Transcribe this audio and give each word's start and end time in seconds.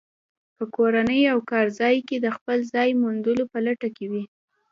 په 0.55 0.63
کورنۍ 0.75 1.21
او 1.33 1.37
کارځای 1.51 1.97
کې 2.07 2.17
د 2.19 2.27
خپل 2.37 2.57
ځای 2.73 2.89
موندلو 3.01 3.43
په 3.51 3.59
لټه 3.65 3.89
کې 3.95 4.05
وي. 4.11 4.23